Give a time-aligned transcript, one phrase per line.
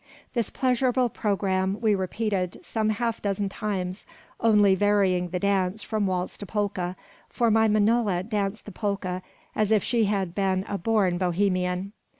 [0.33, 4.07] This pleasurable programme we repeated some half dozen times,
[4.39, 6.93] only varying the dance from waltz to polka,
[7.29, 9.19] for my manola danced the polka
[9.55, 11.93] as if she had been a born Bohemian.